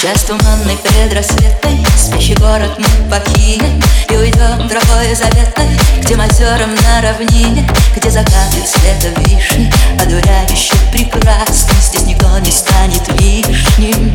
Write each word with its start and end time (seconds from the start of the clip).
Час 0.00 0.22
туманный 0.22 0.78
предрассветный 0.78 1.84
Спящий 1.94 2.32
город 2.36 2.70
мы 2.78 3.10
покинем 3.10 3.82
И 4.08 4.16
уйдем 4.16 4.66
заветной 5.14 5.76
К 6.02 6.06
тем 6.06 6.20
озерам 6.20 6.74
на 6.74 7.02
равнине 7.02 7.68
Где 7.94 8.08
закаты 8.08 8.62
цвета 8.64 9.08
вишни 9.20 9.70
Одуряюще 10.00 10.72
прекрасны 10.90 11.74
Здесь 11.82 12.06
никто 12.06 12.38
не 12.38 12.50
станет 12.50 13.06
лишним. 13.20 14.14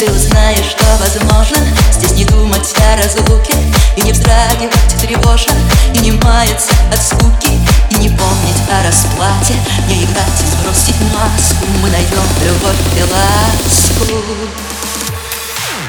Ты 0.00 0.10
узнаешь, 0.10 0.66
что 0.66 0.84
возможно. 0.98 1.58
Здесь 1.92 2.12
не 2.12 2.24
думать 2.24 2.74
о 2.76 2.96
разлуке 2.96 3.54
И 3.96 4.02
не 4.02 4.10
вздрагивать 4.10 4.96
тревожно 5.00 5.54
И 5.94 5.98
не 6.00 6.10
маяться 6.10 6.72
от 6.92 7.00
скуки 7.00 7.52
И 7.90 7.94
не 7.94 8.08
помнить 8.08 8.62
о 8.68 8.84
расплате. 8.84 9.54
Не 9.86 10.02
играть 10.02 10.42
и 10.42 10.46
сбросить 10.56 11.00
маску 11.14 11.66
Мы 11.82 11.90
найдем 11.90 12.26
любовь 12.44 12.74
и 12.96 13.02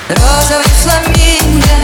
Розовый 0.10 0.72
фламинго, 0.82 1.78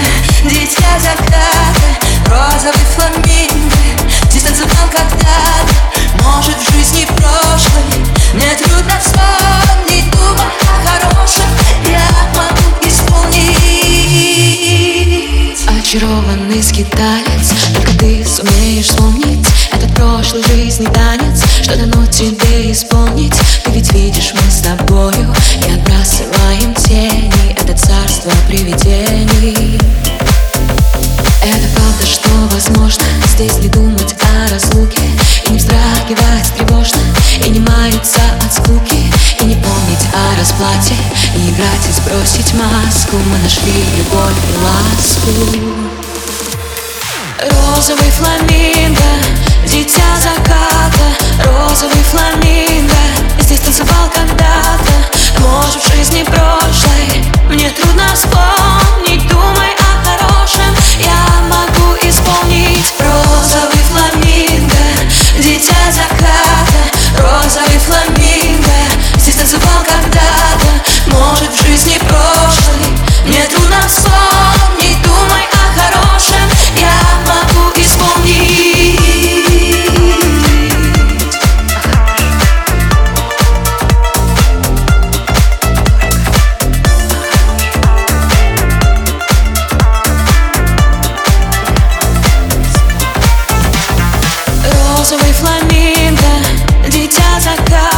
дитя 0.43 0.99
заката 0.99 1.77
Розовый 2.25 2.85
фламинго, 2.95 3.83
здесь 4.29 4.43
танцевал 4.43 4.89
когда-то 4.91 5.27
Может 6.23 6.57
в 6.57 6.71
жизни 6.73 7.05
прошлой 7.05 8.15
мне 8.35 8.53
трудно 8.55 8.99
вспомнить. 8.99 10.11
Думать 10.11 10.59
о 10.63 10.73
хорошем 10.85 11.49
я 11.89 12.05
могу 12.35 12.67
исполнить. 12.85 13.55
Очарованный 15.69 16.61
скиталец, 16.61 17.53
только 17.73 17.91
ты 17.97 18.25
сумеешь 18.25 18.87
вспомнить. 18.87 19.47
Этот 19.71 19.95
прошлый 19.95 20.43
жизни 20.43 20.87
танец, 20.87 21.45
что 21.61 21.77
дано 21.77 22.05
тебе 22.07 22.71
исполнить. 22.73 23.39
Ты 23.63 23.71
ведь 23.71 23.93
видишь, 23.93 24.33
мы 24.33 24.51
с 24.51 24.59
тобою 24.61 24.94
не 36.07 36.15
вздрагивать 36.15 36.53
тревожно 36.55 36.99
И 37.45 37.49
не 37.49 37.59
маяться 37.59 38.21
от 38.43 38.53
скуки. 38.53 39.11
И 39.39 39.45
не 39.45 39.55
помнить 39.55 40.07
о 40.13 40.39
расплате 40.39 40.95
Не 41.35 41.49
играть 41.51 41.87
и 41.89 41.91
сбросить 41.91 42.53
маску. 42.53 43.17
Мы 43.17 43.37
нашли 43.39 43.73
любовь 43.97 44.33
и 44.49 44.57
ласку. 44.63 45.31
Розовый 47.41 48.11
фламинго, 48.11 49.11
дитя 49.67 50.01
заката. 50.21 51.07
Розовый 51.43 52.03
фламинго, 52.03 52.95
здесь 53.41 53.59
танцевал 53.59 54.09
когда-то. 54.13 54.93
Может 55.39 55.83
в 55.83 55.95
жизни 55.95 56.23
прошлой 56.23 57.25
мне 57.49 57.69
трудно 57.69 58.05
вспомнить, 58.15 58.54
розовый 95.05 95.33
фламинго 95.33 96.33
Дитя 96.89 97.39
заката 97.39 97.94